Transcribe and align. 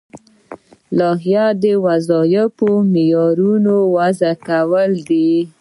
لایحه 0.97 1.45
د 1.61 1.65
وظیفوي 1.85 2.75
معیارونو 2.93 3.75
وضع 3.95 4.33
کول 4.47 4.91
دي. 5.07 5.29